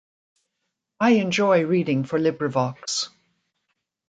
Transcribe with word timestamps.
I 0.99 1.11
enjoy 1.11 1.63
reading 1.65 2.05
for 2.05 2.17
Librivox. 2.17 3.09